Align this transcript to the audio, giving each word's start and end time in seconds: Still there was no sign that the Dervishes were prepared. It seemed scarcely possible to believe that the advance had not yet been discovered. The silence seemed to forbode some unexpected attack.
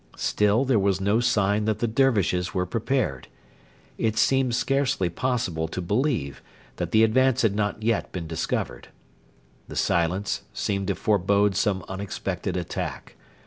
Still 0.17 0.65
there 0.65 0.79
was 0.79 0.99
no 0.99 1.19
sign 1.19 1.65
that 1.65 1.77
the 1.77 1.85
Dervishes 1.85 2.55
were 2.55 2.65
prepared. 2.65 3.27
It 3.99 4.17
seemed 4.17 4.55
scarcely 4.55 5.09
possible 5.09 5.67
to 5.67 5.79
believe 5.79 6.41
that 6.77 6.89
the 6.89 7.03
advance 7.03 7.43
had 7.43 7.55
not 7.55 7.83
yet 7.83 8.11
been 8.11 8.25
discovered. 8.25 8.87
The 9.67 9.75
silence 9.75 10.41
seemed 10.55 10.87
to 10.87 10.95
forbode 10.95 11.55
some 11.55 11.85
unexpected 11.87 12.57
attack. 12.57 13.15